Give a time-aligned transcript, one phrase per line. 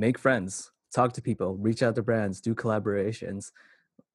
[0.00, 3.52] make friends, talk to people, reach out to brands, do collaborations,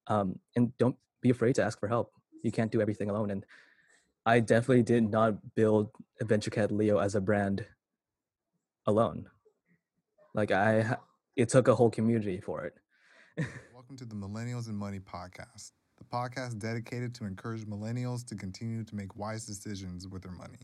[0.08, 2.12] um, and don't be afraid to ask for help.
[2.42, 3.30] You can't do everything alone.
[3.30, 3.46] And
[4.26, 7.64] I definitely did not build Adventure Cat Leo as a brand
[8.86, 9.30] alone.
[10.34, 10.96] Like I,
[11.36, 12.74] it took a whole community for it.
[13.72, 18.82] Welcome to the Millennials and Money podcast, the podcast dedicated to encourage millennials to continue
[18.82, 20.58] to make wise decisions with their money.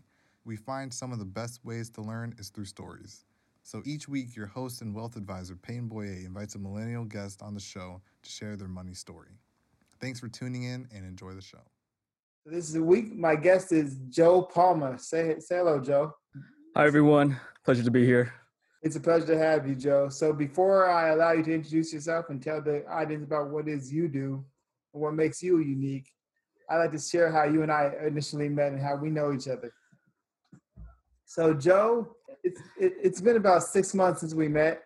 [0.45, 3.25] We find some of the best ways to learn is through stories.
[3.65, 7.55] So each week, your host and wealth advisor, Payne Boyer, invites a millennial guest on
[7.55, 9.39] the show to share their money story.
[10.01, 11.63] Thanks for tuning in and enjoy the show.
[12.45, 13.15] This is a week.
[13.15, 14.99] My guest is Joe Palma.
[14.99, 16.13] Say, say hello, Joe.
[16.77, 17.39] Hi, everyone.
[17.65, 18.33] Pleasure to be here.
[18.83, 20.09] It's a pleasure to have you, Joe.
[20.09, 23.75] So before I allow you to introduce yourself and tell the audience about what it
[23.75, 24.45] is you do
[24.93, 26.11] and what makes you unique,
[26.69, 29.47] I'd like to share how you and I initially met and how we know each
[29.47, 29.73] other.
[31.27, 34.83] So, Joe, it's it, has been about six months since we met.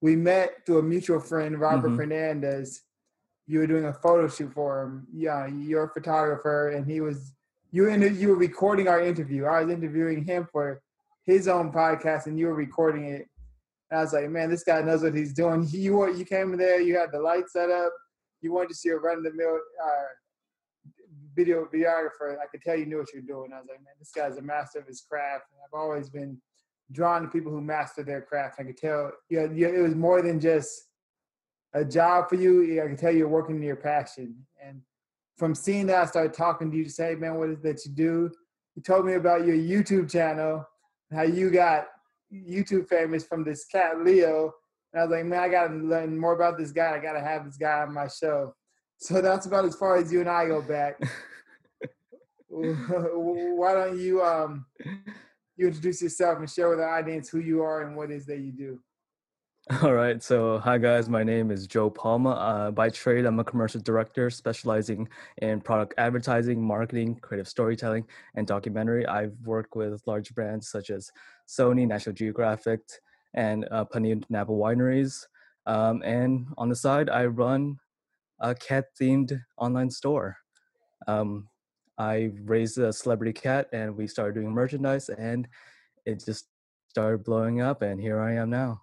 [0.00, 1.96] We met through a mutual friend, Robert mm-hmm.
[1.96, 2.82] Fernandez.
[3.46, 5.06] You were doing a photo shoot for him.
[5.12, 7.32] Yeah, you're a photographer, and he was
[7.70, 9.44] you were in, you were recording our interview.
[9.44, 10.80] I was interviewing him for
[11.24, 13.28] his own podcast, and you were recording it.
[13.90, 15.64] And I was like, man, this guy knows what he's doing.
[15.66, 17.92] He, you were, you came there, you had the light set up.
[18.40, 20.06] You wanted to see a run of the mill uh,
[21.34, 22.38] video videographer.
[22.38, 23.52] I could tell you knew what you're doing.
[23.52, 25.44] I was like, man, this guy's a master of his craft.
[25.52, 26.40] And I've always been
[26.92, 28.60] drawn to people who master their craft.
[28.60, 30.88] I could tell yeah, yeah, it was more than just
[31.74, 32.82] a job for you.
[32.82, 34.34] I could tell you're working in your passion.
[34.64, 34.80] And
[35.36, 37.84] from seeing that, I started talking to you to say, hey, man, what is that
[37.84, 38.30] you do?
[38.74, 40.66] You told me about your YouTube channel,
[41.12, 41.86] how you got
[42.32, 44.52] YouTube famous from this cat Leo.
[44.92, 46.94] And I was like, man, I gotta learn more about this guy.
[46.94, 48.54] I gotta have this guy on my show.
[48.98, 50.98] So that's about as far as you and I go back.
[52.48, 54.64] Why don't you um
[55.56, 58.26] you introduce yourself and share with the audience who you are and what it is
[58.26, 58.78] that you do.
[59.82, 60.22] All right.
[60.22, 61.08] So, hi guys.
[61.08, 62.30] My name is Joe Palma.
[62.30, 68.06] Uh, by trade, I'm a commercial director specializing in product advertising, marketing, creative storytelling,
[68.36, 69.06] and documentary.
[69.06, 71.10] I've worked with large brands such as
[71.48, 72.80] Sony, National Geographic,
[73.34, 75.26] and uh, Panini Napa Wineries.
[75.66, 77.78] Um, and on the side, I run
[78.38, 80.36] a cat-themed online store.
[81.08, 81.48] Um,
[81.98, 85.48] I raised a celebrity cat and we started doing merchandise and
[86.04, 86.48] it just
[86.88, 88.82] started blowing up and here I am now.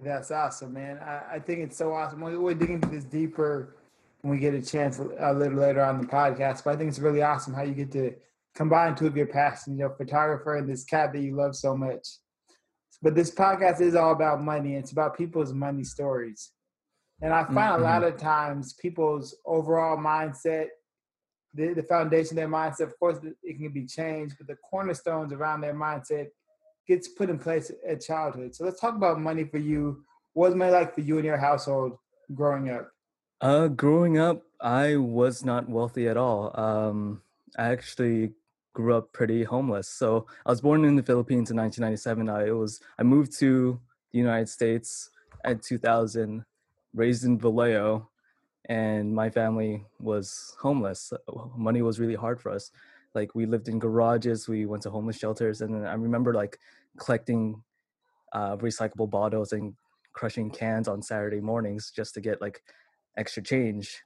[0.00, 0.98] That's awesome, man.
[0.98, 2.20] I, I think it's so awesome.
[2.20, 3.76] We, we'll dig into this deeper
[4.22, 6.98] when we get a chance a little later on the podcast, but I think it's
[6.98, 8.12] really awesome how you get to
[8.54, 11.76] combine two of your passions, you know, photographer and this cat that you love so
[11.76, 12.06] much.
[13.02, 14.74] But this podcast is all about money.
[14.74, 16.52] It's about people's money stories.
[17.20, 17.82] And I find mm-hmm.
[17.82, 20.68] a lot of times people's overall mindset
[21.54, 22.80] the, the foundation their mindset.
[22.80, 26.28] Of course, it can be changed, but the cornerstones around their mindset
[26.86, 28.54] gets put in place at childhood.
[28.54, 30.04] So let's talk about money for you.
[30.32, 31.96] What was money like for you and your household
[32.34, 32.90] growing up?
[33.40, 36.58] Uh, growing up, I was not wealthy at all.
[36.58, 37.22] Um,
[37.56, 38.32] I actually
[38.72, 39.88] grew up pretty homeless.
[39.88, 42.28] So I was born in the Philippines in 1997.
[42.28, 43.80] I was I moved to
[44.12, 45.10] the United States
[45.44, 46.44] at 2000,
[46.94, 48.08] raised in Vallejo,
[48.66, 51.12] and my family was homeless.
[51.56, 52.70] Money was really hard for us.
[53.14, 56.58] Like we lived in garages, we went to homeless shelters, and I remember like
[56.98, 57.62] collecting
[58.32, 59.74] uh, recyclable bottles and
[60.12, 62.62] crushing cans on Saturday mornings just to get like
[63.16, 64.02] extra change.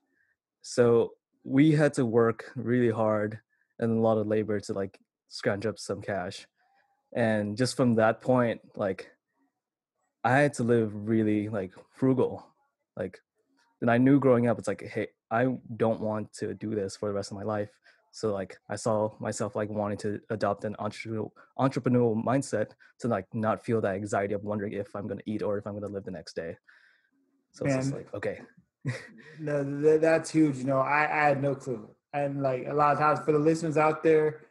[0.62, 1.12] So
[1.44, 3.40] we had to work really hard
[3.78, 4.98] and a lot of labor to like
[5.28, 6.46] scrounge up some cash.
[7.14, 9.10] And just from that point, like
[10.24, 12.46] I had to live really like frugal.
[12.96, 13.20] Like
[13.80, 17.08] then I knew growing up, it's like, hey, I don't want to do this for
[17.08, 17.70] the rest of my life.
[18.12, 23.26] So like I saw myself like wanting to adopt an entrepreneurial entrepreneurial mindset to like
[23.32, 26.04] not feel that anxiety of wondering if I'm gonna eat or if I'm gonna live
[26.04, 26.56] the next day.
[27.52, 28.40] So Man, it's just like okay.
[29.38, 30.56] no, that's huge.
[30.56, 33.38] You know, I, I had no clue, and like a lot of times for the
[33.38, 34.46] listeners out there,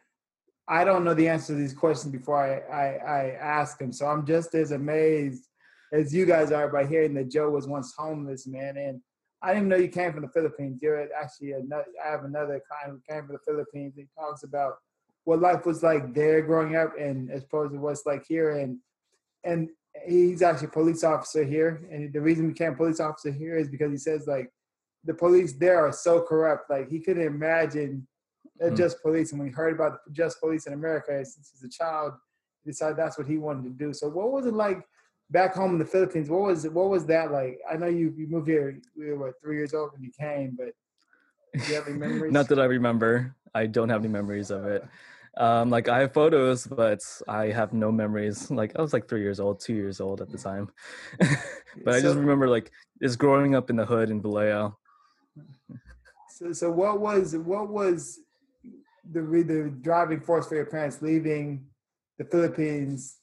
[0.68, 3.92] I don't know the answer to these questions before I I, I ask them.
[3.92, 5.44] So I'm just as amazed
[5.92, 9.00] as you guys are by hearing that Joe was once homeless, man, and
[9.42, 10.80] I didn't know you came from the Philippines.
[10.82, 13.94] You're actually another, I have another client who came from the Philippines.
[13.96, 14.74] He talks about
[15.24, 18.58] what life was like there growing up and as opposed to what's like here.
[18.58, 18.78] And
[19.44, 19.68] and
[20.06, 21.86] he's actually a police officer here.
[21.90, 24.50] And the reason he became a police officer here is because he says like
[25.04, 26.68] the police there are so corrupt.
[26.68, 28.06] Like he couldn't imagine
[28.60, 28.74] mm-hmm.
[28.74, 29.30] just police.
[29.30, 32.14] And when he heard about the just police in America since he's a child,
[32.64, 33.92] he decided that's what he wanted to do.
[33.92, 34.80] So what was it like
[35.30, 37.60] back home in the Philippines, what was what was that like?
[37.70, 38.78] I know you you moved here.
[38.96, 40.72] We were what, three years old when you came, but
[41.54, 42.32] do you have any memories?
[42.32, 43.34] Not that I remember.
[43.54, 44.84] I don't have any memories of it.
[45.36, 48.50] Um, like I have photos, but I have no memories.
[48.50, 50.68] Like I was like three years old, two years old at the time.
[51.18, 52.70] but I just So- remember like
[53.02, 54.76] just growing up in the hood in Vallejo.
[56.30, 58.20] So, so what was what was
[59.10, 61.66] the the driving force for your parents leaving
[62.18, 63.18] the Philippines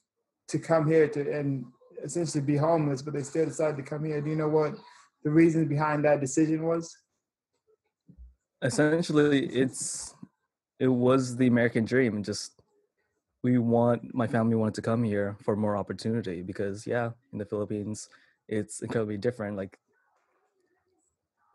[0.48, 1.64] to come here to and
[2.02, 4.20] essentially be homeless, but they still decided to come here?
[4.20, 4.74] Do you know what
[5.24, 6.96] the reason behind that decision was?
[8.62, 10.14] Essentially, it's
[10.78, 12.22] it was the American dream.
[12.22, 12.62] Just
[13.42, 17.44] we want my family wanted to come here for more opportunity because yeah, in the
[17.44, 18.08] Philippines,
[18.48, 19.56] it's incredibly different.
[19.56, 19.78] Like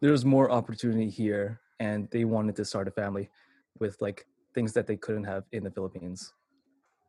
[0.01, 3.29] there's more opportunity here, and they wanted to start a family
[3.79, 6.33] with like things that they couldn't have in the Philippines.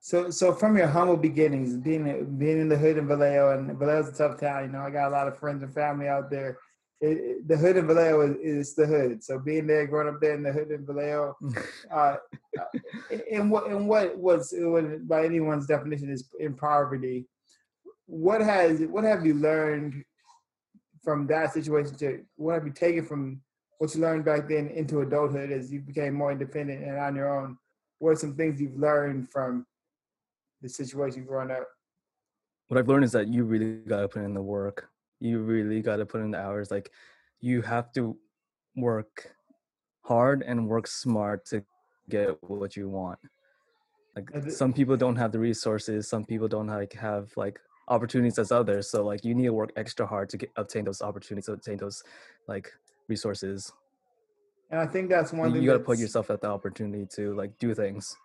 [0.04, 4.08] So, so from your humble beginnings, being being in the hood in Vallejo, and Vallejo's
[4.08, 4.64] a tough town.
[4.64, 6.58] You know, I got a lot of friends and family out there.
[7.00, 9.22] It, it- the hood in Vallejo is, is the hood.
[9.22, 11.36] So being there, growing up there in the hood in Vallejo,
[11.94, 12.16] uh,
[13.30, 17.28] and what and what was was by anyone's definition is in poverty.
[18.06, 20.02] What has what have you learned
[21.04, 21.94] from that situation?
[21.98, 23.40] To what have you taken from
[23.78, 27.32] what you learned back then into adulthood as you became more independent and on your
[27.40, 27.56] own?
[28.00, 29.64] What are some things you've learned from
[30.62, 31.66] the situation growing up?
[32.72, 34.88] what I've learned is that you really got to put in the work.
[35.20, 36.70] You really got to put in the hours.
[36.70, 36.90] Like
[37.38, 38.16] you have to
[38.76, 39.30] work
[40.00, 41.62] hard and work smart to
[42.08, 43.18] get what you want.
[44.16, 46.08] Like th- some people don't have the resources.
[46.08, 48.90] Some people don't like have like opportunities as others.
[48.90, 52.02] So like you need to work extra hard to get obtain those opportunities, obtain those
[52.48, 52.72] like
[53.06, 53.70] resources.
[54.70, 57.58] And I think that's one you got to put yourself at the opportunity to like
[57.58, 58.16] do things.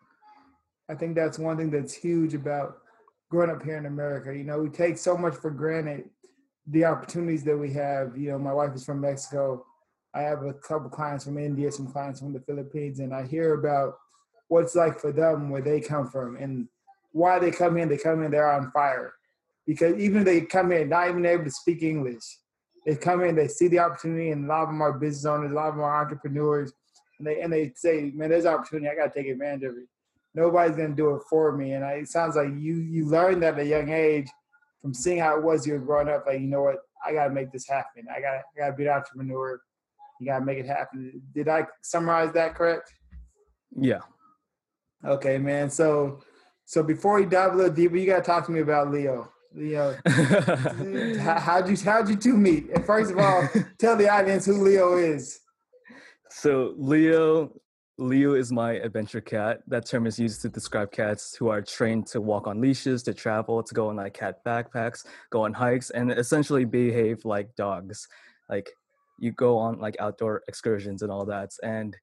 [0.90, 2.78] I think that's one thing that's huge about
[3.30, 4.36] growing up here in America.
[4.36, 6.10] You know, we take so much for granted
[6.68, 8.18] the opportunities that we have.
[8.18, 9.66] You know, my wife is from Mexico.
[10.14, 13.54] I have a couple clients from India, some clients from the Philippines, and I hear
[13.54, 13.98] about
[14.48, 16.68] what it's like for them where they come from and
[17.12, 17.90] why they come in.
[17.90, 19.14] They come in, they're on fire.
[19.66, 22.24] Because even if they come in not even able to speak English,
[22.86, 25.52] they come in, they see the opportunity, and a lot of them are business owners,
[25.52, 26.72] a lot of them are entrepreneurs,
[27.20, 28.88] and they and they say, "Man, there's opportunity.
[28.88, 29.88] I got to take advantage of it."
[30.34, 31.74] Nobody's gonna do it for me.
[31.74, 34.30] And I, it sounds like you you learned that at a young age
[34.82, 36.26] from seeing how it was you were growing up.
[36.26, 38.06] Like you know what, I gotta make this happen.
[38.10, 39.60] I got to I gotta be an entrepreneur.
[40.20, 41.22] You gotta make it happen.
[41.34, 42.92] Did I summarize that correct?
[43.76, 44.02] Yeah.
[45.06, 45.70] Okay, man.
[45.70, 46.22] So
[46.66, 49.32] so before we dive a little deeper, you gotta talk to me about Leo.
[49.54, 49.98] Leo,
[51.20, 52.70] how, how'd you how'd you two meet?
[52.70, 53.48] And first of all,
[53.80, 55.40] tell the audience who Leo is.
[56.30, 57.54] So Leo,
[58.00, 59.62] Leo is my adventure cat.
[59.68, 63.14] That term is used to describe cats who are trained to walk on leashes, to
[63.14, 68.08] travel, to go on like cat backpacks, go on hikes, and essentially behave like dogs.
[68.50, 68.70] Like
[69.20, 71.96] you go on like outdoor excursions and all that, and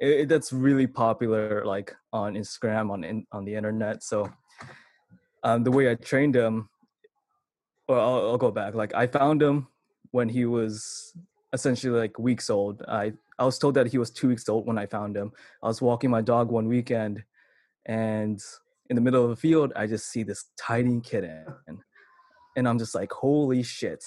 [0.00, 4.02] it, it- that's really popular like on Instagram, on in, on the internet.
[4.02, 4.32] So
[5.44, 6.70] um, the way I trained him,
[7.88, 8.74] well, I'll, I'll go back.
[8.74, 9.66] Like I found him
[10.12, 11.12] when he was
[11.52, 12.82] essentially like weeks old.
[12.88, 15.32] I I was told that he was two weeks old when I found him.
[15.62, 17.24] I was walking my dog one weekend,
[17.86, 18.40] and
[18.88, 21.46] in the middle of a field, I just see this tiny kitten,
[22.56, 24.04] and I'm just like, holy shit,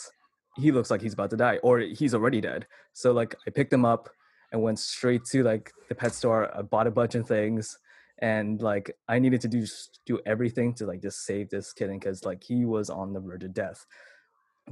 [0.56, 2.68] he looks like he's about to die, or he's already dead.
[2.94, 4.10] So like, I picked him up
[4.52, 6.56] and went straight to like the pet store.
[6.56, 7.78] I bought a bunch of things,
[8.20, 9.66] and like I needed to do
[10.06, 13.44] do everything to like just save this kitten because like he was on the verge
[13.44, 13.86] of death.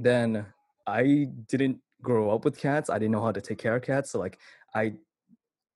[0.00, 0.46] Then
[0.86, 2.88] I didn't grow up with cats.
[2.88, 4.12] I didn't know how to take care of cats.
[4.12, 4.38] So like
[4.74, 4.92] I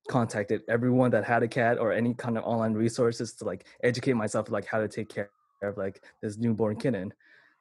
[0.08, 4.14] contacted everyone that had a cat or any kind of online resources to like educate
[4.14, 5.30] myself like how to take care
[5.62, 7.12] of like this newborn kitten.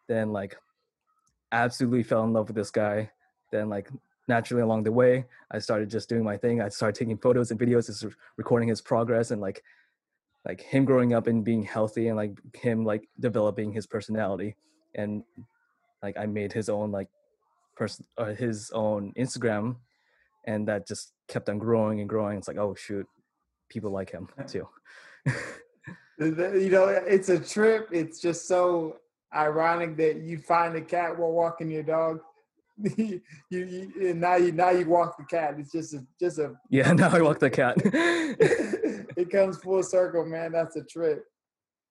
[0.08, 0.56] Then like
[1.52, 3.10] absolutely fell in love with this guy.
[3.52, 3.90] Then like
[4.28, 6.62] naturally along the way, I started just doing my thing.
[6.62, 8.06] I started taking photos and videos, just
[8.38, 9.64] recording his progress and like
[10.46, 14.56] like him growing up and being healthy and like him like developing his personality
[14.96, 15.24] and
[16.02, 17.10] like I made his own like
[17.78, 19.76] person uh, his own Instagram
[20.46, 22.38] and that just kept on growing and growing.
[22.38, 23.06] It's like, oh shoot,
[23.70, 24.68] people like him too.
[26.20, 27.90] You know, it's a trip.
[27.92, 28.98] It's just so
[29.36, 32.22] ironic that you find a cat while walking your dog.
[32.98, 35.56] you, you and now you now you walk the cat.
[35.58, 37.76] It's just a just a yeah, now I walk the cat.
[37.84, 40.52] it comes full circle, man.
[40.52, 41.24] That's a trip.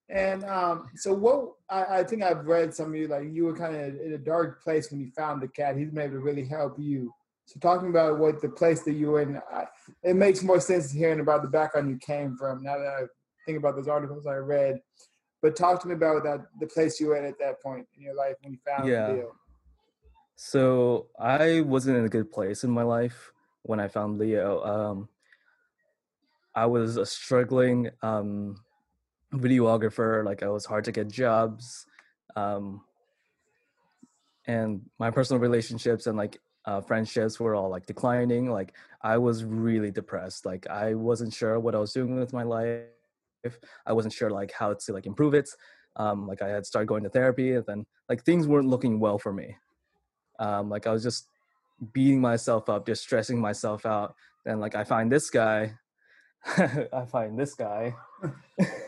[0.09, 3.57] And um, so what I, I think I've read some of you like you were
[3.57, 5.77] kind of in a dark place when you found the cat.
[5.77, 7.13] He's been able to really help you.
[7.47, 9.67] So talking about what the place that you were in, I,
[10.03, 12.63] it makes more sense hearing about the background you came from.
[12.63, 13.03] Now that I
[13.45, 14.81] think about those articles I read,
[15.43, 18.03] but talk to me about that the place you were at at that point in
[18.03, 19.13] your life when you found Yeah.
[19.13, 19.33] Leo.
[20.37, 23.33] So I wasn't in a good place in my life
[23.63, 24.63] when I found Leo.
[24.63, 25.09] Um,
[26.55, 28.57] I was a struggling um,
[29.41, 30.25] videographer.
[30.25, 31.87] Like I was hard to get jobs,
[32.37, 32.83] um,
[34.47, 38.51] and my personal relationships and like uh, friendships were all like declining.
[38.51, 40.45] Like I was really depressed.
[40.45, 42.85] Like I wasn't sure what I was doing with my life.
[43.87, 45.49] I wasn't sure like how to like improve it.
[45.97, 49.19] Um, like I had started going to therapy, and then like things weren't looking well
[49.19, 49.57] for me.
[50.39, 51.29] Um, like I was just
[51.93, 54.15] beating myself up, just stressing myself out.
[54.45, 55.75] Then like I find this guy,
[56.47, 57.95] I find this guy.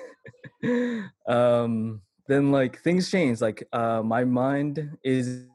[1.27, 3.41] um, then like things change.
[3.41, 5.47] Like uh, my mind is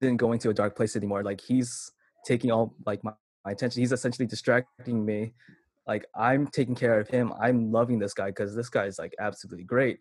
[0.00, 1.22] isn't going to a dark place anymore.
[1.22, 1.90] Like he's
[2.24, 3.12] taking all like my,
[3.44, 3.80] my attention.
[3.80, 5.34] He's essentially distracting me.
[5.86, 7.32] Like I'm taking care of him.
[7.40, 9.98] I'm loving this guy because this guy is like absolutely great.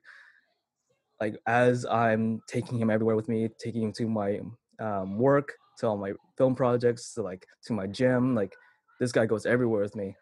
[1.19, 4.39] Like as I'm taking him everywhere with me, taking him to my
[4.79, 8.35] um, work, to all my film projects, to like to my gym.
[8.35, 8.53] Like
[8.99, 10.15] this guy goes everywhere with me.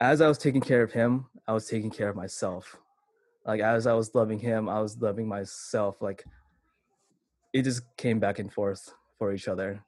[0.00, 2.76] As I was taking care of him, I was taking care of myself.
[3.48, 6.02] Like as I was loving him, I was loving myself.
[6.02, 6.22] Like
[7.54, 9.82] it just came back and forth for each other.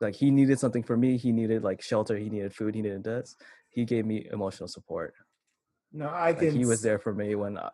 [0.00, 1.16] Like he needed something for me.
[1.16, 2.16] He needed like shelter.
[2.16, 2.74] He needed food.
[2.74, 3.36] He needed this.
[3.68, 5.14] He gave me emotional support.
[5.92, 6.48] No, I can.
[6.48, 7.58] Like he was there for me when.
[7.58, 7.70] I,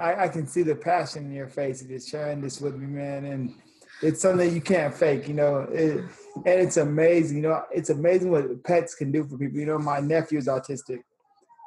[0.00, 1.80] I, I can see the passion in your face.
[1.80, 3.54] Just sharing this with me, man, and
[4.02, 5.28] it's something you can't fake.
[5.28, 7.36] You know, it, and it's amazing.
[7.36, 9.60] You know, it's amazing what pets can do for people.
[9.60, 11.02] You know, my nephew is autistic,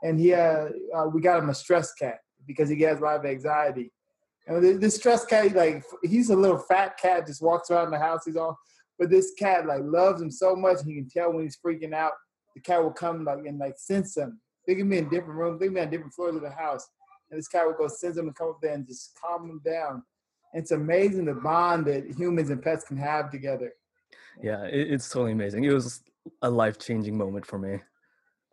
[0.03, 3.19] and he uh, uh we got him a stress cat because he has a lot
[3.19, 3.91] of anxiety
[4.48, 8.25] and this stress cat, like he's a little fat cat, just walks around the house.
[8.25, 8.57] He's all,
[9.00, 10.79] but this cat like loves him so much.
[10.86, 12.12] He can tell when he's freaking out.
[12.55, 14.39] The cat will come like and like sense him.
[14.67, 15.60] They can be in different rooms.
[15.60, 16.86] They can be on different floors of the house,
[17.31, 19.62] and this cat will go sense him and come up there and just calm him
[19.65, 20.03] down.
[20.53, 23.72] It's amazing the bond that humans and pets can have together.
[24.41, 25.63] Yeah, it's totally amazing.
[25.63, 26.03] It was
[26.41, 27.79] a life changing moment for me.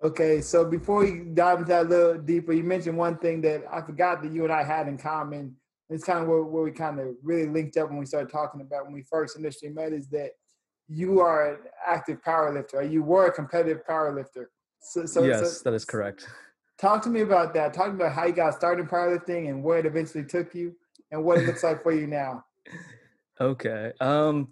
[0.02, 3.64] Okay, so before we dive into that a little deeper, you mentioned one thing that
[3.70, 5.56] I forgot that you and I had in common
[5.90, 8.60] it's kind of where, where we kind of really linked up when we started talking
[8.60, 10.30] about when we first initially met is that
[10.88, 14.46] you are an active powerlifter or you were a competitive powerlifter.
[14.80, 16.26] So, so yes, so, that is correct.
[16.78, 17.74] Talk to me about that.
[17.74, 20.74] Talk about how you got started in powerlifting and where it eventually took you
[21.10, 22.44] and what it looks like for you now.
[23.40, 23.90] Okay.
[24.02, 24.48] Um,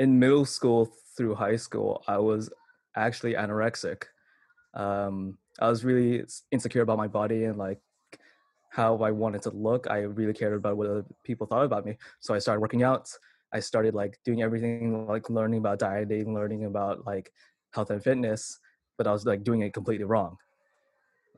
[0.00, 2.50] in middle school through high school, I was
[2.96, 4.02] actually anorexic.
[4.74, 7.80] Um, I was really insecure about my body and like
[8.70, 9.86] how I wanted to look.
[9.90, 11.96] I really cared about what other people thought about me.
[12.20, 13.10] So I started working out.
[13.52, 17.32] I started like doing everything, like learning about dieting, learning about like
[17.72, 18.58] health and fitness,
[18.96, 20.36] but I was like doing it completely wrong.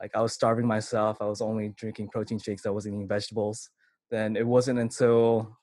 [0.00, 1.18] Like I was starving myself.
[1.20, 2.66] I was only drinking protein shakes.
[2.66, 3.70] I wasn't eating vegetables.
[4.10, 5.56] Then it wasn't until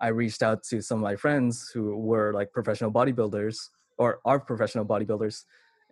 [0.00, 4.40] I reached out to some of my friends who were like professional bodybuilders or are
[4.40, 5.44] professional bodybuilders,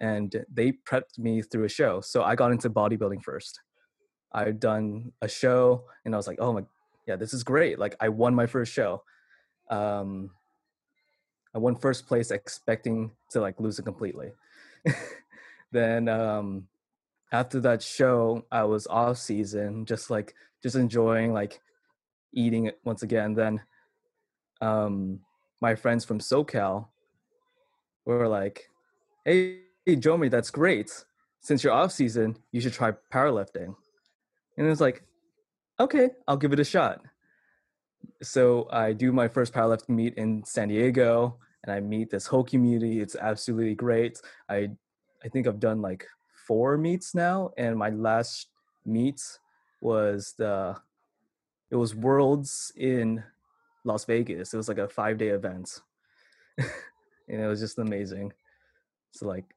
[0.02, 2.02] and they prepped me through a show.
[2.02, 3.61] So I got into bodybuilding first
[4.35, 6.62] I'd done a show and I was like, oh my,
[7.06, 7.78] yeah, this is great.
[7.78, 9.02] Like I won my first show.
[9.71, 10.30] Um,
[11.54, 14.32] I won first place expecting to like lose it completely.
[15.73, 16.66] then um,
[17.30, 21.61] after that show, I was off season, just like just enjoying like
[22.32, 23.35] eating it once again.
[23.35, 23.61] Then
[24.62, 25.21] um,
[25.61, 26.88] my friends from SoCal
[28.06, 28.68] were like,
[29.25, 31.05] "Hey, hey Jomi, that's great.
[31.41, 33.75] Since you're off season, you should try powerlifting."
[34.57, 35.03] And it was like,
[35.81, 37.01] okay, I'll give it a shot.
[38.23, 42.45] So I do my first powerlifting meet in San Diego and I meet this whole
[42.45, 43.01] community.
[43.01, 44.21] It's absolutely great.
[44.49, 44.71] I
[45.25, 46.07] I think I've done like
[46.47, 48.49] four meets now, and my last
[48.85, 49.23] meet
[49.81, 50.77] was the
[51.71, 53.23] it was Worlds in
[53.85, 54.53] Las Vegas.
[54.53, 55.81] It was like a five day event,
[56.59, 58.33] and it was just amazing.
[59.12, 59.55] So like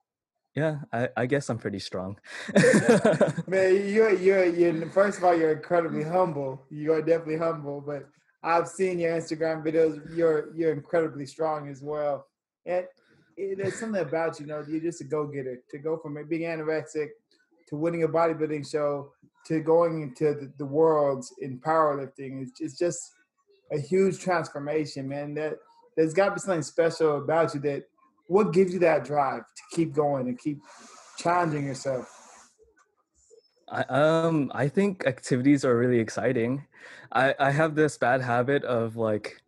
[0.55, 2.17] yeah, I, I guess I'm pretty strong.
[3.47, 6.63] Man, you're you're you're first of all you're incredibly humble.
[6.69, 8.07] You are definitely humble, but
[8.41, 9.99] I've seen your Instagram videos.
[10.15, 12.27] You're you're incredibly strong as well,
[12.65, 12.85] and
[13.35, 15.61] it, there's something about you, you know you're just a go getter.
[15.71, 17.09] To go from being anorexic
[17.67, 19.11] to winning a bodybuilding show
[19.47, 23.11] to going into the, the worlds in powerlifting, it's, it's just
[23.73, 25.33] a huge transformation, man.
[25.33, 25.55] That
[25.97, 27.83] there's got to be something special about you that
[28.27, 30.59] what gives you that drive to keep going and keep
[31.17, 32.11] challenging yourself?
[33.69, 36.67] I, um, I think activities are really exciting.
[37.11, 39.41] I, I have this bad habit of like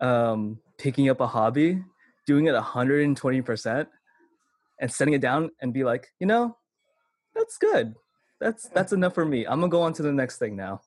[0.00, 1.82] um, picking up a hobby,
[2.26, 3.86] doing it 120%,
[4.80, 6.56] and setting it down and be like, you know,
[7.34, 7.94] that's good.
[8.40, 9.46] That's that's enough for me.
[9.46, 10.80] I'm gonna go on to the next thing now.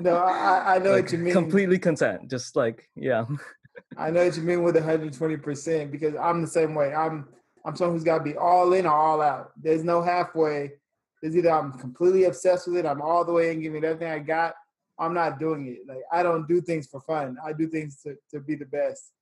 [0.00, 1.32] no, I, I know like, what you mean.
[1.32, 2.30] Completely content.
[2.30, 3.24] Just like, yeah.
[3.98, 6.94] I know what you mean with 120 percent because I'm the same way.
[6.94, 7.28] I'm
[7.64, 9.50] I'm someone who's got to be all in or all out.
[9.60, 10.72] There's no halfway.
[11.20, 14.20] There's either I'm completely obsessed with it, I'm all the way in, giving everything I
[14.20, 14.54] got.
[15.00, 15.78] I'm not doing it.
[15.86, 17.36] Like I don't do things for fun.
[17.44, 19.12] I do things to, to be the best.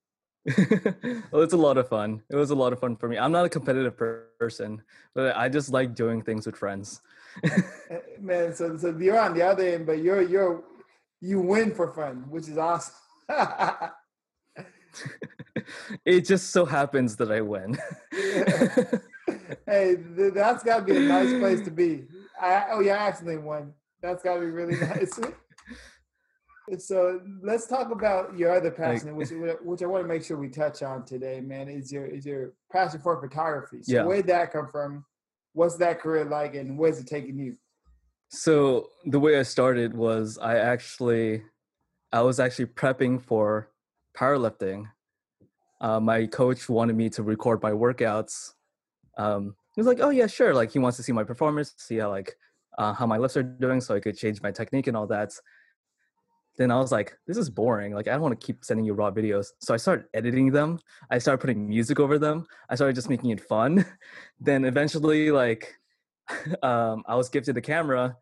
[1.31, 2.21] well, it's a lot of fun.
[2.29, 3.17] It was a lot of fun for me.
[3.17, 4.81] I'm not a competitive per- person,
[5.13, 7.01] but I just like doing things with friends.
[7.89, 10.63] Eh, Man, so so you're on the other end, but you're you're
[11.21, 12.93] you win for fun, which is awesome.
[16.05, 17.77] it just so happens that I win.
[19.65, 22.05] hey, th- that's got to be a nice place to be.
[22.39, 23.73] I, oh yeah, I accidentally won.
[24.01, 25.19] That's got to be really nice.
[26.79, 29.29] so let's talk about your other passion, which
[29.63, 31.67] which I want to make sure we touch on today, man.
[31.67, 33.83] Is your is your passion for photography?
[33.83, 34.03] So Yeah.
[34.03, 35.05] where did that come from?
[35.53, 37.57] What's that career like, and where's it taking you?
[38.29, 41.43] So the way I started was I actually,
[42.11, 43.69] I was actually prepping for
[44.17, 44.85] powerlifting.
[45.79, 48.53] Uh, my coach wanted me to record my workouts.
[49.17, 51.97] Um, he was like, "Oh yeah, sure." Like he wants to see my performance, see
[51.97, 52.35] how like
[52.77, 55.31] uh, how my lifts are doing, so I could change my technique and all that.
[56.57, 57.93] Then I was like, "This is boring.
[57.93, 60.79] Like I don't want to keep sending you raw videos." So I started editing them.
[61.11, 62.47] I started putting music over them.
[62.69, 63.85] I started just making it fun.
[64.39, 65.75] then eventually, like
[66.63, 68.17] um, I was gifted a camera,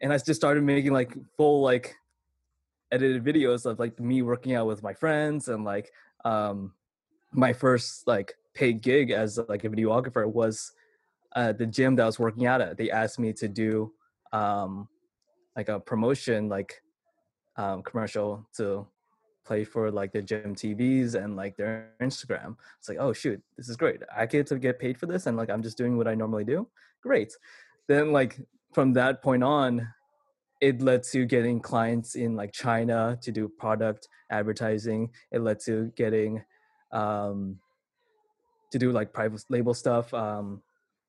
[0.00, 1.96] and I just started making like full like
[2.92, 5.92] edited videos of like me working out with my friends and like
[6.24, 6.72] um,
[7.32, 10.72] my first like paid gig as like a videographer was
[11.34, 12.76] uh, the gym that I was working out at.
[12.76, 13.92] They asked me to do
[14.32, 14.88] um,
[15.56, 16.82] like a promotion like
[17.56, 18.86] um, commercial to
[19.44, 22.56] play for like their gym TVs and like their Instagram.
[22.78, 24.00] It's like, oh shoot, this is great.
[24.14, 26.44] I get to get paid for this, and like I'm just doing what I normally
[26.44, 26.68] do.
[27.02, 27.32] Great.
[27.88, 28.40] Then like
[28.72, 29.88] from that point on,
[30.60, 35.10] it lets you getting clients in like China to do product advertising.
[35.30, 36.42] It lets you getting
[36.92, 37.58] um,
[38.72, 40.12] to do like private label stuff.
[40.14, 40.62] Um,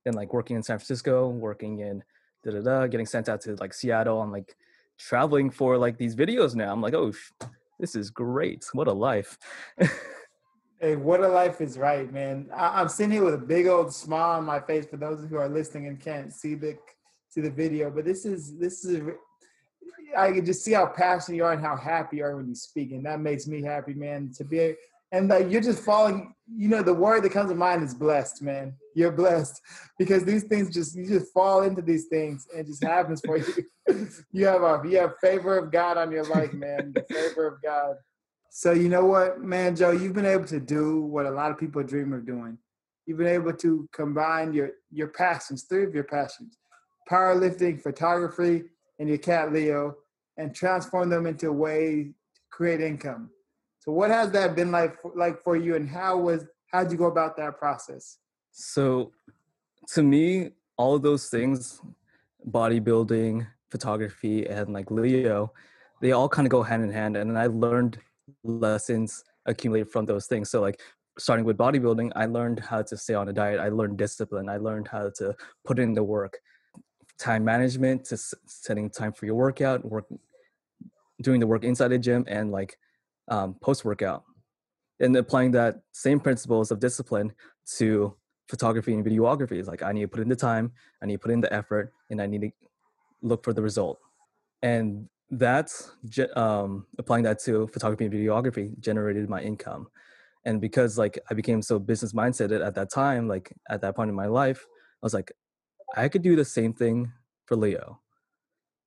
[0.06, 2.04] then like working in San Francisco, working in
[2.44, 4.22] da da da, getting sent out to like Seattle.
[4.22, 4.56] I'm like
[4.98, 6.72] traveling for like these videos now.
[6.72, 7.14] I'm like, oh,
[7.80, 8.66] this is great.
[8.74, 9.38] What a life.
[10.80, 12.52] Hey, what a life is right, man.
[12.56, 15.36] I, I'm sitting here with a big old smile on my face for those who
[15.38, 16.78] are listening and can't see the
[17.30, 17.90] see the video.
[17.90, 19.02] But this is this is
[20.18, 22.56] I can just see how passionate you are and how happy you are when you
[22.56, 24.32] speak, and that makes me happy, man.
[24.38, 24.76] To be
[25.12, 26.34] and like you're just falling.
[26.56, 28.74] You know, the word that comes to mind is blessed, man.
[28.96, 29.62] You're blessed
[30.00, 33.66] because these things just you just fall into these things and just happens for you.
[34.32, 36.94] you have a you have favor of God on your life, man.
[36.94, 37.96] The favor of God.
[38.50, 41.60] So you know what, man, Joe, you've been able to do what a lot of
[41.60, 42.58] people dream of doing.
[43.06, 46.58] You've been able to combine your your passions, three of your passions,
[47.10, 48.64] powerlifting, photography,
[49.00, 49.96] and your cat Leo,
[50.38, 53.30] and transform them into a way to create income.
[53.80, 56.98] So what has that been like for, like for you, and how was how'd you
[56.98, 58.18] go about that process?
[58.52, 59.12] So,
[59.94, 61.82] to me, all of those things,
[62.50, 65.54] bodybuilding, photography, and like Leo,
[66.02, 67.18] they all kind of go hand in hand.
[67.18, 68.00] And I learned
[68.44, 70.50] lessons accumulated from those things.
[70.50, 70.80] So, like
[71.18, 73.60] starting with bodybuilding, I learned how to stay on a diet.
[73.60, 74.50] I learned discipline.
[74.50, 76.38] I learned how to put in the work,
[77.18, 80.06] time management, to setting time for your workout, work,
[81.22, 82.78] doing the work inside the gym, and like
[83.30, 84.24] um, post workout,
[85.00, 87.34] and applying that same principles of discipline
[87.78, 88.16] to
[88.48, 91.20] photography and videography is like I need to put in the time, I need to
[91.20, 92.52] put in the effort, and I need to
[93.22, 94.00] look for the result.
[94.62, 99.88] And that's ge- um, applying that to photography and videography generated my income.
[100.46, 104.10] And because like I became so business mindset at that time, like at that point
[104.10, 104.66] in my life,
[105.02, 105.32] I was like,
[105.96, 107.12] I could do the same thing
[107.46, 108.00] for Leo.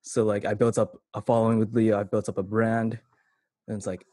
[0.01, 2.99] So like I built up a following with Leo, I built up a brand,
[3.67, 4.05] and it's like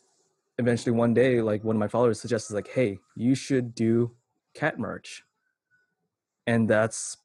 [0.58, 4.12] eventually one day, like one of my followers suggested like, hey, you should do
[4.54, 5.22] cat merch
[6.46, 7.16] and that's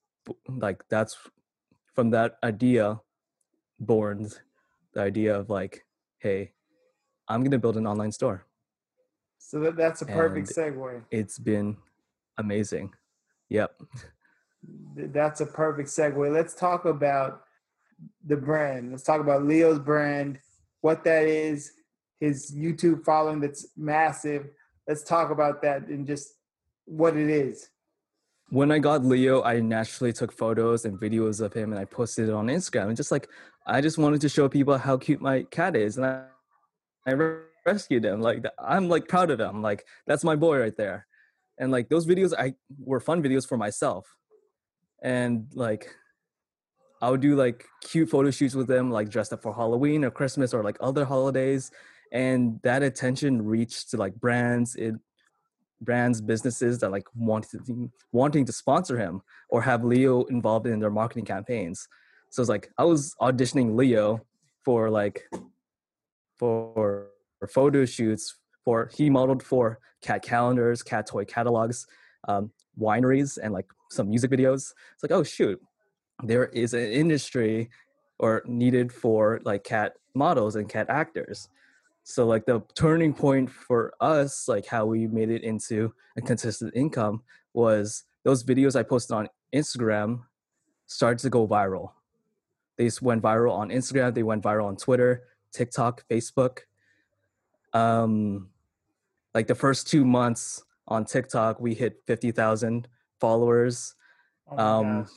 [0.48, 1.18] like that's
[1.94, 3.00] from that idea
[3.80, 4.30] born
[4.94, 5.86] the idea of like
[6.20, 6.52] hey
[7.28, 8.46] i'm going to build an online store
[9.40, 11.02] So that, that's a perfect And- segue.
[11.10, 11.78] it's been
[12.38, 12.94] amazing
[13.50, 13.80] yep
[14.96, 16.32] That's a perfect segue.
[16.34, 17.42] Let's talk about
[18.26, 18.92] the brand.
[18.92, 20.40] Let's talk about Leo's brand,
[20.82, 21.72] what that is,
[22.20, 24.50] his YouTube following that's massive.
[24.88, 26.36] Let's talk about that and just
[26.86, 27.70] what it is.
[28.50, 32.28] when i got leo i naturally took photos and videos of him and i posted
[32.28, 33.30] it on instagram and just like
[33.66, 36.24] i just wanted to show people how cute my cat is and i,
[37.08, 37.14] I
[37.66, 41.08] rescued him like i'm like proud of him like that's my boy right there
[41.58, 44.06] and like those videos i were fun videos for myself
[45.04, 45.96] and like
[47.02, 50.12] i would do like cute photo shoots with them like dressed up for halloween or
[50.12, 51.72] christmas or like other holidays
[52.12, 54.96] and that attention reached to like brands it
[55.84, 60.80] brands, businesses that like wanted to, wanting to sponsor him or have Leo involved in
[60.80, 61.88] their marketing campaigns.
[62.30, 64.22] So it's like I was auditioning Leo
[64.64, 65.24] for like
[66.38, 67.08] for,
[67.40, 71.86] for photo shoots for he modeled for cat calendars, cat toy catalogs,
[72.28, 74.74] um, wineries, and like some music videos.
[74.94, 75.62] It's like oh shoot,
[76.24, 77.70] there is an industry
[78.20, 81.50] or needed for like cat models and cat actors
[82.04, 86.72] so like the turning point for us like how we made it into a consistent
[86.76, 87.22] income
[87.54, 90.22] was those videos i posted on instagram
[90.86, 91.92] started to go viral
[92.78, 96.60] they went viral on instagram they went viral on twitter tiktok facebook
[97.74, 98.50] um
[99.34, 102.88] like the first two months on tiktok we hit 50000
[103.24, 103.96] followers
[104.52, 105.08] Oh um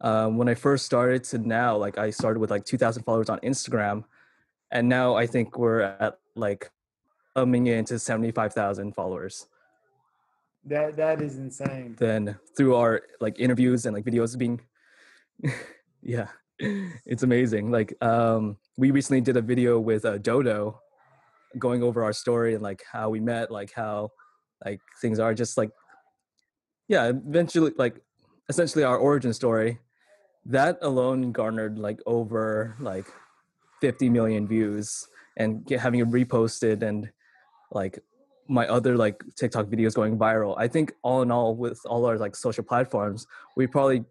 [0.00, 3.38] um, when I first started to now, like I started with like 2,000 followers on
[3.40, 4.04] Instagram,
[4.70, 6.70] and now I think we're at like
[7.36, 9.46] coming into 75,000 followers.
[10.64, 11.96] That that is insane.
[11.98, 14.60] Then through our like interviews and like videos being,
[16.02, 17.70] yeah, it's amazing.
[17.70, 20.80] Like um, we recently did a video with uh, Dodo,
[21.58, 24.12] going over our story and like how we met, like how
[24.64, 25.70] like things are, just like
[26.90, 28.02] yeah, eventually like
[28.48, 29.78] essentially our origin story
[30.44, 33.06] that alone garnered like over like
[33.80, 37.08] 50 million views and get, having it reposted and
[37.70, 38.00] like
[38.48, 40.56] my other like tiktok videos going viral.
[40.58, 43.24] I think all in all with all our like social platforms
[43.56, 44.04] we probably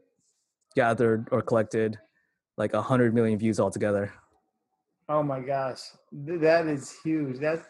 [0.74, 2.00] gathered or collected
[2.56, 4.13] like 100 million views altogether.
[5.10, 5.82] Oh my gosh,
[6.13, 7.39] that is huge.
[7.39, 7.68] That's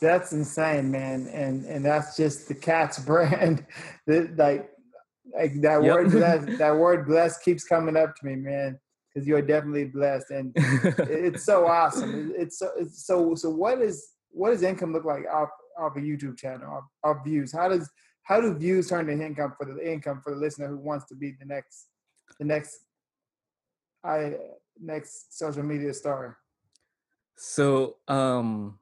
[0.00, 1.28] that's insane, man.
[1.32, 3.66] And and that's just the cat's brand.
[4.06, 4.70] That like
[5.34, 5.92] like that Yep.
[5.92, 6.48] word blessed.
[6.58, 8.78] That word blessed keeps coming up to me, man.
[9.12, 12.32] Because you're definitely blessed, and it's so awesome.
[12.36, 13.50] It's so it's so so.
[13.50, 16.70] What is what does income look like off off a YouTube channel?
[16.70, 17.52] Off, off views?
[17.52, 17.90] How does
[18.24, 21.14] how do views turn into income for the income for the listener who wants to
[21.14, 21.86] be the next
[22.38, 22.76] the next
[24.04, 24.34] I
[24.78, 26.36] next social media star?
[27.36, 28.78] So, um,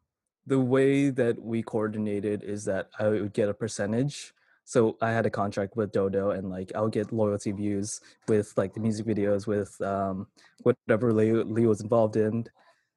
[0.46, 4.34] the way that we coordinated is that I would get a percentage.
[4.64, 8.52] So I had a contract with Dodo, and like I would get loyalty views with
[8.56, 10.26] like the music videos, with um,
[10.62, 12.46] whatever Leo, Leo was involved in.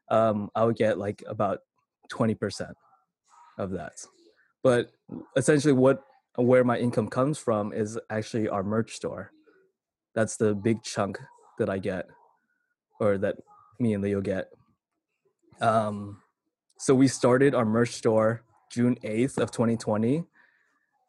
[0.09, 1.59] Um, I would get like about
[2.09, 2.75] twenty percent
[3.57, 3.93] of that.
[4.63, 4.91] But
[5.35, 6.03] essentially, what
[6.35, 9.31] where my income comes from is actually our merch store.
[10.15, 11.19] That's the big chunk
[11.59, 12.07] that I get,
[12.99, 13.35] or that
[13.79, 14.47] me and Leo get.
[15.59, 16.21] Um,
[16.77, 20.23] so we started our merch store June 8th of 2020.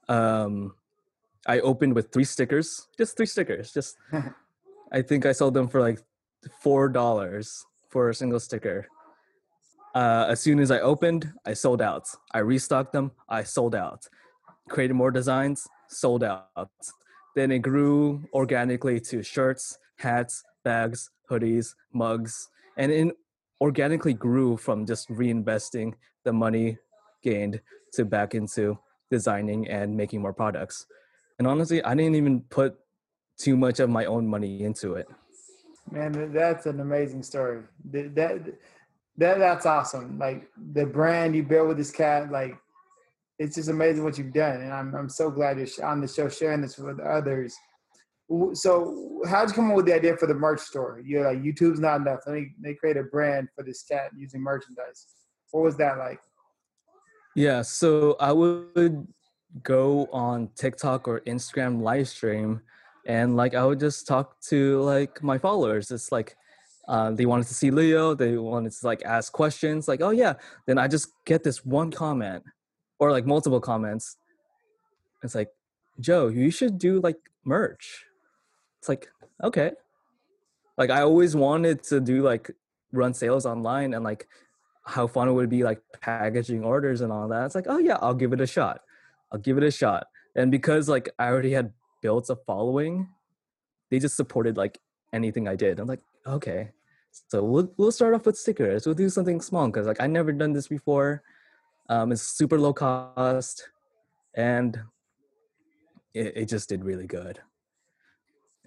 [0.08, 0.74] Um,
[1.46, 3.72] I opened with three stickers, just three stickers.
[3.72, 3.96] Just
[4.92, 6.00] I think I sold them for like
[6.60, 8.86] four dollars for a single sticker.
[9.94, 12.06] Uh, as soon as I opened, I sold out.
[12.32, 13.12] I restocked them.
[13.28, 14.06] I sold out.
[14.68, 16.70] Created more designs, sold out.
[17.34, 23.12] Then it grew organically to shirts, hats, bags, hoodies, mugs, and in
[23.60, 25.94] organically grew from just reinvesting
[26.24, 26.78] the money
[27.22, 27.60] gained
[27.92, 28.78] to back into
[29.10, 30.86] designing and making more products.
[31.38, 32.76] And honestly, I didn't even put
[33.38, 35.08] too much of my own money into it.
[35.90, 37.62] Man, that's an amazing story.
[37.90, 38.44] Th- That
[39.16, 40.18] that that's awesome.
[40.18, 42.56] Like the brand you built with this cat, like
[43.38, 46.28] it's just amazing what you've done, and I'm I'm so glad you're on the show
[46.28, 47.56] sharing this with others.
[48.52, 51.00] So, how'd you come up with the idea for the merch store?
[51.04, 52.20] You're like YouTube's not enough.
[52.26, 55.06] Let me they create a brand for this cat using merchandise.
[55.50, 56.20] What was that like?
[57.34, 59.06] Yeah, so I would
[59.62, 62.60] go on TikTok or Instagram live stream
[63.06, 65.90] and like I would just talk to like my followers.
[65.90, 66.36] It's like
[66.86, 70.34] uh, they wanted to see Leo, they wanted to like ask questions, like, oh yeah.
[70.66, 72.44] Then I just get this one comment
[72.98, 74.16] or like multiple comments.
[75.22, 75.50] It's like,
[76.00, 78.04] Joe, you should do like merch.
[78.78, 79.08] It's like,
[79.42, 79.72] okay.
[80.76, 82.50] Like I always wanted to do like
[82.92, 84.26] run sales online and like
[84.84, 87.46] how fun it would be like packaging orders and all that.
[87.46, 88.80] It's like, oh yeah, I'll give it a shot.
[89.32, 90.06] I'll give it a shot.
[90.36, 93.08] And because like I already had built a following,
[93.90, 94.78] they just supported like
[95.12, 95.80] anything I did.
[95.80, 96.70] I'm like, okay.
[97.28, 98.86] So we'll we'll start off with stickers.
[98.86, 101.22] We'll do something small because like I never done this before.
[101.88, 103.68] Um, it's super low cost,
[104.34, 104.78] and
[106.14, 107.40] it, it just did really good.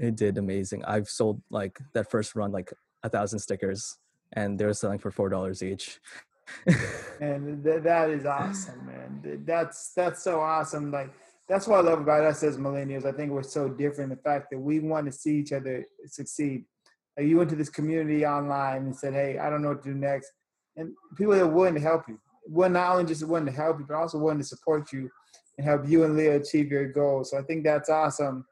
[0.01, 0.83] It did amazing.
[0.85, 3.97] I've sold like that first run like a thousand stickers,
[4.33, 5.99] and they're selling for four dollars each.
[7.21, 9.43] And th- that is awesome, man.
[9.45, 10.91] That's that's so awesome.
[10.91, 11.11] Like
[11.47, 13.05] that's what I love about us as millennials.
[13.05, 14.09] I think we're so different.
[14.09, 16.65] The fact that we want to see each other succeed.
[17.15, 19.93] Like you went to this community online and said, "Hey, I don't know what to
[19.93, 20.31] do next,"
[20.75, 22.19] and people are willing to help you.
[22.47, 25.11] Well, not only just willing to help you, but also willing to support you
[25.57, 27.29] and help you and Leo achieve your goals.
[27.29, 28.45] So I think that's awesome.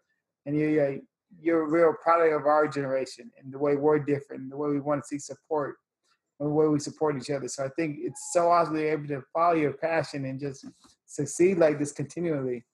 [0.46, 1.00] And you're
[1.42, 4.80] you're a real product of our generation and the way we're different, the way we
[4.80, 5.78] want to see support,
[6.39, 7.48] and the way we support each other.
[7.48, 10.65] So I think it's so awesome to be able to follow your passion and just
[11.06, 12.65] succeed like this continually.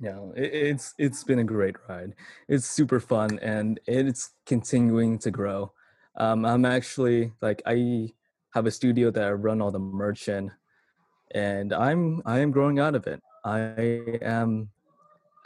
[0.00, 2.14] Yeah, it's it's been a great ride.
[2.48, 5.72] It's super fun and it's continuing to grow.
[6.16, 8.12] Um, I'm actually like I
[8.52, 10.50] have a studio that I run all the merch in,
[11.32, 13.22] and I'm I am growing out of it.
[13.44, 14.70] I am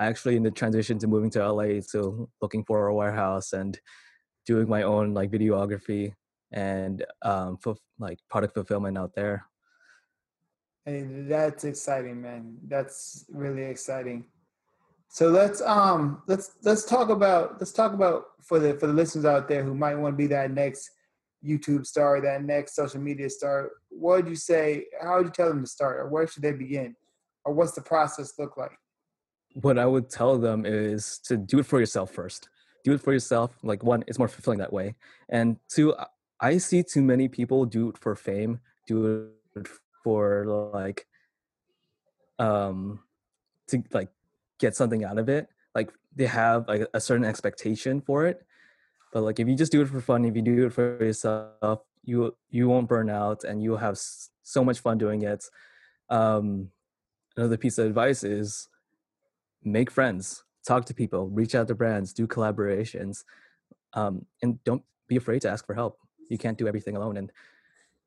[0.01, 3.79] actually in the transition to moving to LA, so looking for a warehouse and
[4.47, 6.15] doing my own like videography
[6.53, 9.45] and um, for like product fulfillment out there.
[10.85, 12.57] Hey, that's exciting, man.
[12.67, 14.25] That's really exciting.
[15.11, 19.25] So let's um let's let's talk about let's talk about for the for the listeners
[19.25, 20.91] out there who might want to be that next
[21.45, 23.71] YouTube star, that next social media star.
[23.89, 24.87] What would you say?
[25.01, 26.95] How would you tell them to start, or where should they begin,
[27.45, 28.79] or what's the process look like?
[29.61, 32.49] What I would tell them is to do it for yourself first.
[32.85, 33.57] Do it for yourself.
[33.63, 34.95] Like one, it's more fulfilling that way,
[35.29, 35.95] and two,
[36.41, 39.69] I see too many people do it for fame, do it
[40.05, 41.07] for like
[42.39, 43.01] um
[43.69, 44.11] to like
[44.59, 45.49] get something out of it.
[45.75, 48.45] Like they have like a certain expectation for it.
[49.13, 51.81] But like if you just do it for fun, if you do it for yourself,
[52.05, 53.99] you you won't burn out and you'll have
[54.43, 55.45] so much fun doing it.
[56.11, 56.71] Um,
[57.37, 58.69] another piece of advice is
[59.65, 63.25] make friends, talk to people, reach out to brands, do collaborations,
[63.95, 65.99] um, and don't be afraid to ask for help.
[66.29, 67.17] You can't do everything alone.
[67.17, 67.33] And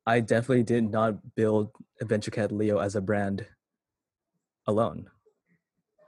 [0.06, 3.46] I definitely did not build Adventure Cat Leo as a brand
[4.66, 5.10] alone.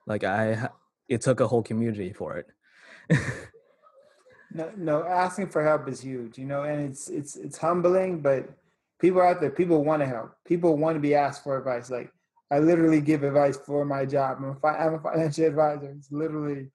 [0.07, 0.68] Like I,
[1.09, 2.46] it took a whole community for it.
[4.52, 8.48] no, no, asking for help is huge, you know, and it's it's it's humbling, but
[9.00, 10.35] people out there, people want to help.
[10.46, 11.90] People want to be asked for advice.
[11.90, 12.11] Like
[12.54, 14.38] I literally give advice for my job.
[14.38, 15.92] I'm a, financial advisor.
[15.96, 16.70] It's literally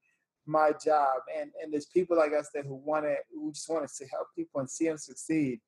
[0.45, 3.89] my job, and and there's people like us that who want to, who just want
[3.89, 5.61] to help people and see them succeed.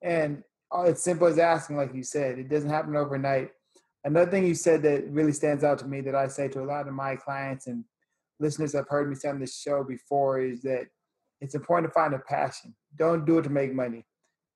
[0.00, 0.42] And
[0.86, 3.50] it's simple as asking, like you said, it doesn't happen overnight.
[4.02, 6.64] Another thing you said that really stands out to me that I say to a
[6.64, 7.84] lot of my clients and
[8.38, 10.86] listeners have heard me say on this show before is that
[11.42, 12.74] it's important to find a passion.
[12.96, 14.06] Don't do it to make money.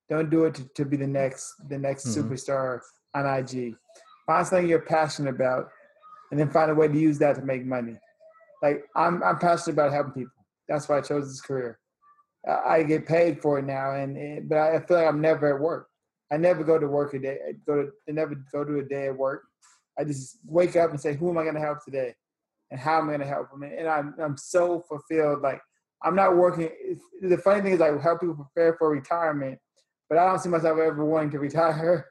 [0.09, 2.33] Don't do it to, to be the next the next mm-hmm.
[2.33, 2.79] superstar
[3.13, 3.75] on IG.
[4.25, 5.69] Find something you're passionate about,
[6.31, 7.97] and then find a way to use that to make money.
[8.61, 10.45] Like I'm I'm passionate about helping people.
[10.67, 11.79] That's why I chose this career.
[12.47, 15.87] I get paid for it now, and but I feel like I'm never at work.
[16.31, 17.37] I never go to work a day.
[17.47, 19.43] I go to I never go to a day at work.
[19.97, 22.13] I just wake up and say, who am I going to help today,
[22.71, 23.63] and how am I going to help them?
[23.63, 25.41] And I'm I'm so fulfilled.
[25.41, 25.61] Like
[26.03, 26.69] I'm not working.
[27.21, 29.57] The funny thing is, I help people prepare for retirement,
[30.09, 32.07] but I don't see myself ever wanting to retire.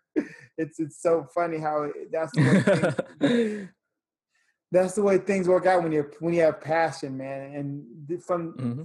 [0.58, 2.60] It's it's so funny how that's the way
[3.20, 3.68] things,
[4.72, 7.54] that's the way things work out when you're when you have passion, man.
[7.54, 8.82] And from mm-hmm.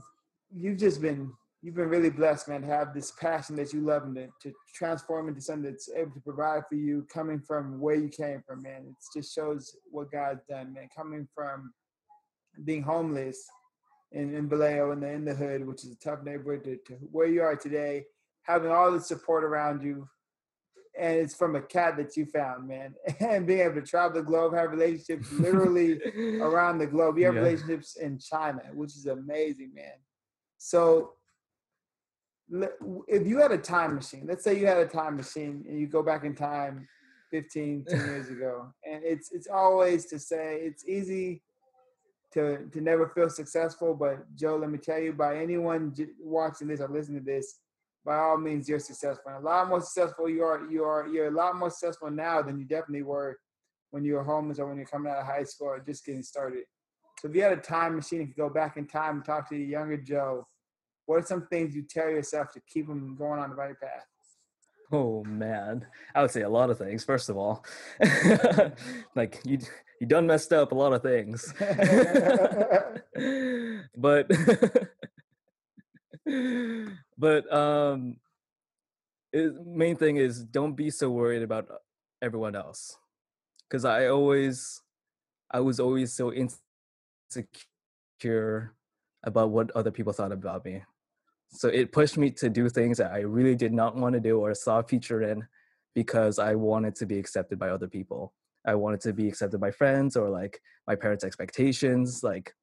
[0.56, 4.04] you've just been you've been really blessed, man, to have this passion that you love
[4.04, 7.96] and to, to, transform into something that's able to provide for you coming from where
[7.96, 8.86] you came from, man.
[8.88, 10.88] It just shows what God's done, man.
[10.96, 11.74] Coming from
[12.64, 13.46] being homeless
[14.12, 16.94] in, in Vallejo in the, in the hood, which is a tough neighborhood, to, to
[17.12, 18.06] where you are today,
[18.44, 20.08] having all the support around you.
[21.00, 22.94] And it's from a cat that you found, man.
[23.20, 26.00] And being able to travel the globe, have relationships literally
[26.42, 27.18] around the globe.
[27.18, 27.42] You have yeah.
[27.42, 29.94] relationships in China, which is amazing, man.
[30.58, 31.14] So
[33.08, 35.88] if you had a time machine, let's say you had a time machine and you
[35.88, 36.88] go back in time
[37.32, 41.42] 15, 10 years ago, and it's it's always to say it's easy
[42.34, 46.82] to to never feel successful, but Joe, let me tell you, by anyone watching this
[46.82, 47.60] or listening to this,
[48.06, 49.32] by all means, you're successful.
[49.32, 50.68] And a lot more successful you are.
[50.70, 53.38] You are you're a lot more successful now than you definitely were
[53.92, 56.24] when you were homeless or when you're coming out of high school or just getting
[56.24, 56.64] started.
[57.20, 59.50] So if you had a time machine, if you go back in time and talk
[59.50, 60.46] to the younger Joe
[61.10, 64.06] what are some things you tell yourself to keep them going on the right path?
[64.92, 67.04] Oh man, I would say a lot of things.
[67.04, 67.66] First of all,
[69.16, 69.58] like you,
[70.00, 71.52] you done messed up a lot of things,
[73.98, 74.30] but
[77.20, 78.18] but um,
[79.32, 81.68] it, main thing is don't be so worried about
[82.22, 82.98] everyone else,
[83.68, 84.82] because I always,
[85.52, 86.34] I was always so
[87.32, 88.74] insecure
[89.24, 90.82] about what other people thought about me
[91.52, 94.40] so it pushed me to do things that I really did not want to do
[94.40, 95.48] or saw future in
[95.96, 98.34] because I wanted to be accepted by other people.
[98.66, 102.24] I wanted to be accepted by friends or like my parents' expectations.
[102.24, 102.54] Like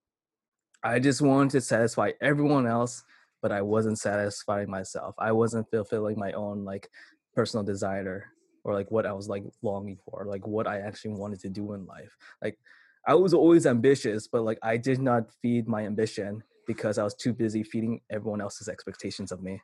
[0.85, 3.03] I just wanted to satisfy everyone else,
[3.46, 5.14] but I wasn't satisfying myself.
[5.20, 6.88] I wasn't fulfilling my own like
[7.32, 8.32] personal desire
[8.64, 11.74] or like what I was like longing for, like what I actually wanted to do
[11.74, 12.11] in life.
[12.42, 12.59] Like
[13.06, 17.14] I was always ambitious, but like I did not feed my ambition because I was
[17.14, 19.62] too busy feeding everyone else's expectations of me.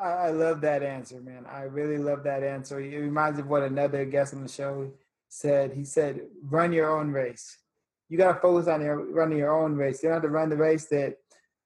[0.00, 1.44] I, love that answer, man.
[1.50, 2.78] I really love that answer.
[2.78, 4.88] It reminds me of what another guest on the show
[5.28, 5.72] said.
[5.72, 7.58] He said, "Run your own race.
[8.08, 10.00] You got to focus on your running your own race.
[10.00, 11.18] You don't have to run the race that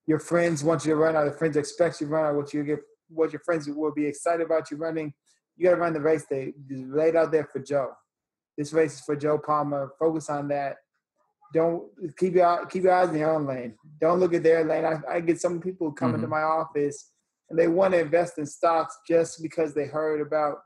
[0.07, 2.55] your friends want you to run, or the friends expect you to run, or what
[2.55, 5.13] you get, what your friends will be excited about you running.
[5.57, 7.93] You got to run the race is laid out there for Joe.
[8.57, 9.89] This race is for Joe Palma.
[9.99, 10.77] Focus on that.
[11.53, 11.85] Don't
[12.19, 13.75] keep your keep your eyes in your own lane.
[14.01, 14.85] Don't look at their lane.
[14.85, 16.17] I, I get some people come mm-hmm.
[16.17, 17.13] into my office
[17.49, 20.59] and they want to invest in stocks just because they heard about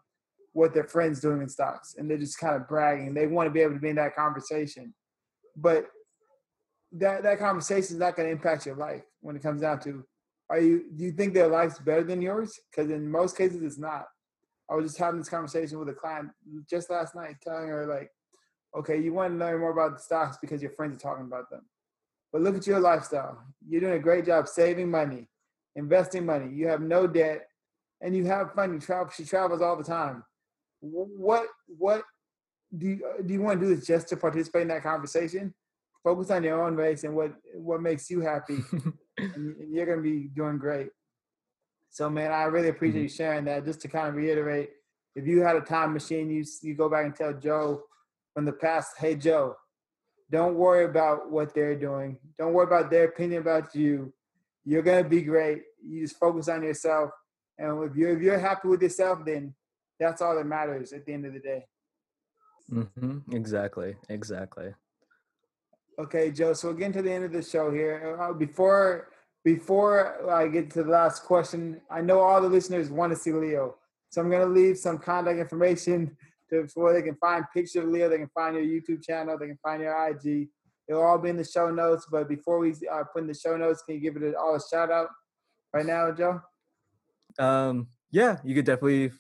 [0.53, 3.14] what their friends doing in stocks and they're just kind of bragging.
[3.14, 4.94] They want to be able to be in that conversation,
[5.55, 5.87] but
[6.92, 10.04] that that conversation is not going to impact your life when it comes down to
[10.50, 12.59] are you do you think their life's better than yours?
[12.70, 14.06] Because in most cases, it's not.
[14.68, 16.30] I was just having this conversation with a client
[16.68, 18.11] just last night, telling her like,
[18.76, 21.50] okay, you want to learn more about the stocks because your friends are talking about
[21.50, 21.62] them,
[22.33, 23.42] but look at your lifestyle.
[23.68, 25.28] You're doing a great job saving money,
[25.76, 26.52] investing money.
[26.52, 27.46] You have no debt,
[28.00, 28.74] and you have fun.
[28.74, 29.12] You travel.
[29.16, 30.24] She travels all the time.
[30.80, 32.02] What what
[32.76, 35.54] do you, do you want to do this just to participate in that conversation?
[36.02, 38.58] Focus on your own race and what what makes you happy,
[39.18, 40.88] and you're gonna be doing great.
[41.90, 43.02] So, man, I really appreciate mm-hmm.
[43.02, 43.64] you sharing that.
[43.64, 44.70] Just to kind of reiterate,
[45.14, 47.82] if you had a time machine, you you go back and tell Joe
[48.32, 49.56] from the past, "Hey, Joe,
[50.30, 52.18] don't worry about what they're doing.
[52.38, 54.12] Don't worry about their opinion about you.
[54.64, 55.62] You're gonna be great.
[55.84, 57.10] You just focus on yourself.
[57.58, 59.54] And if you're if you're happy with yourself, then
[59.98, 61.66] that's all that matters at the end of the day.
[62.72, 63.34] Mm-hmm.
[63.34, 63.96] Exactly.
[64.08, 64.74] Exactly.
[66.00, 66.54] Okay, Joe.
[66.54, 68.16] So we're getting to the end of the show here.
[68.18, 69.08] Uh, before
[69.44, 73.32] before I get to the last question, I know all the listeners want to see
[73.32, 73.76] Leo,
[74.08, 76.16] so I'm going to leave some contact information
[76.48, 78.08] to, where they can find pictures of Leo.
[78.08, 79.36] They can find your YouTube channel.
[79.38, 80.48] They can find your IG.
[80.88, 82.06] It'll all be in the show notes.
[82.10, 84.60] But before we uh, put in the show notes, can you give it all a
[84.60, 85.08] shout out
[85.74, 86.40] right now, Joe?
[87.38, 89.12] Um, yeah, you could definitely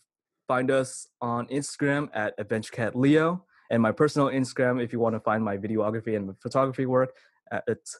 [0.48, 5.14] find us on Instagram at Adventure Cat Leo, and my personal Instagram if you want
[5.14, 7.14] to find my videography and photography work.
[7.50, 7.98] Uh, it's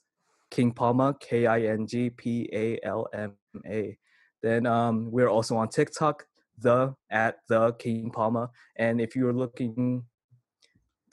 [0.51, 3.35] King Palma, K I N G P A L M
[3.67, 3.97] A.
[4.43, 6.27] Then um, we're also on TikTok,
[6.59, 8.51] the at the King Palma.
[8.77, 10.05] And if you're looking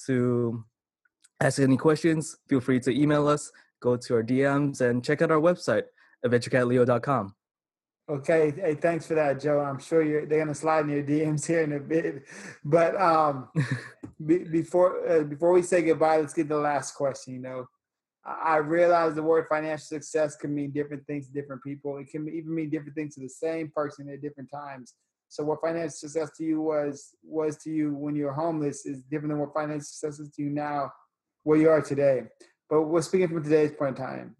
[0.05, 0.63] to
[1.39, 5.31] ask any questions, feel free to email us, go to our DMs, and check out
[5.31, 5.83] our website,
[6.25, 7.35] adventurecatleo.com.
[8.09, 9.59] Okay, hey, thanks for that, Joe.
[9.59, 12.23] I'm sure you're they're gonna slide in your DMs here in a bit,
[12.63, 13.49] but um,
[14.25, 17.33] be, before uh, before we say goodbye, let's get the last question.
[17.33, 17.65] You know,
[18.25, 21.97] I realize the word financial success can mean different things to different people.
[21.97, 24.93] It can even mean different things to the same person at different times.
[25.29, 29.03] So what financial success to you was was to you when you were homeless is
[29.03, 30.91] different than what financial success is to you now,
[31.43, 32.23] where you are today.
[32.69, 34.35] But we're speaking from today's point in time.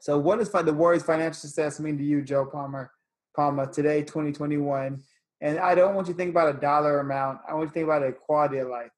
[0.00, 2.90] So what does the words financial success mean to you, Joe Palma?
[3.36, 5.00] Palma today, 2021.
[5.40, 7.40] And I don't want you to think about a dollar amount.
[7.48, 8.90] I want you to think about a quality of life.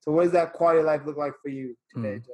[0.00, 2.26] So what does that quality of life look like for you today, mm.
[2.26, 2.32] Joe?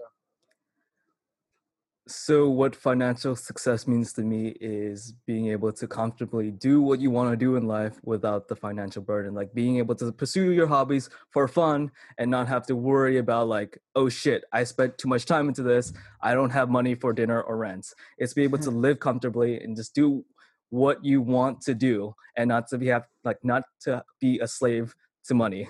[2.07, 7.11] So, what financial success means to me is being able to comfortably do what you
[7.11, 9.33] want to do in life without the financial burden.
[9.33, 13.48] Like being able to pursue your hobbies for fun and not have to worry about,
[13.48, 15.94] like, oh shit, I spent too much time into this.
[16.20, 17.87] I don't have money for dinner or rent.
[18.18, 20.27] It's be able to live comfortably and just do
[20.74, 24.48] what you want to do and not to be have like not to be a
[24.48, 24.94] slave
[25.26, 25.68] to money.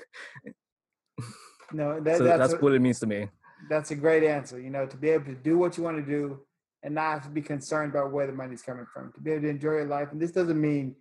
[1.73, 3.29] No, that, so that's, that's what, what it means to me
[3.69, 4.61] that's a great answer.
[4.61, 6.41] You know, to be able to do what you want to do
[6.83, 9.13] and not have to be concerned about where the money's coming from.
[9.13, 10.97] To be able to enjoy your life, and this doesn't mean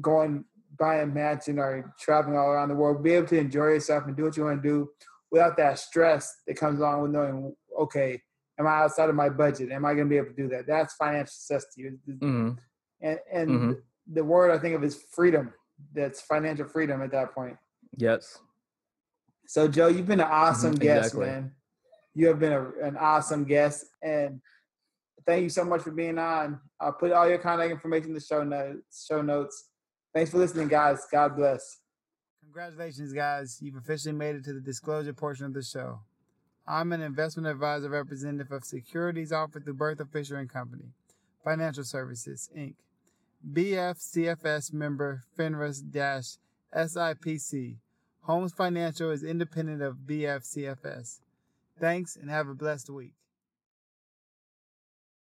[0.00, 0.44] going
[0.78, 3.02] buy a mansion or traveling all around the world.
[3.02, 4.90] Be able to enjoy yourself and do what you want to do
[5.30, 8.20] without that stress that comes along with knowing, okay,
[8.58, 9.72] am I outside of my budget?
[9.72, 10.66] Am I going to be able to do that?
[10.66, 11.98] That's financial success to you.
[12.08, 12.50] Mm-hmm.
[13.00, 13.72] And and mm-hmm.
[14.12, 15.52] the word I think of is freedom.
[15.94, 17.56] That's financial freedom at that point.
[17.96, 18.38] Yes.
[19.46, 21.26] So Joe, you've been an awesome mm-hmm, guest, exactly.
[21.26, 21.52] man.
[22.14, 24.40] You have been a, an awesome guest, and
[25.26, 26.58] thank you so much for being on.
[26.80, 29.06] I'll put all your contact information in the show notes.
[29.06, 29.68] Show notes.
[30.14, 31.06] Thanks for listening, guys.
[31.12, 31.78] God bless.
[32.42, 33.58] Congratulations, guys.
[33.60, 36.00] You've officially made it to the disclosure portion of the show.
[36.66, 40.86] I'm an investment advisor representative of securities offered through Berthel Fisher and Company,
[41.44, 42.74] Financial Services, Inc.
[43.44, 46.38] BFCFS member FINRA
[46.74, 47.76] SIPC.
[48.22, 51.20] Holmes Financial is independent of BFCFS.
[51.78, 53.14] Thanks and have a blessed week.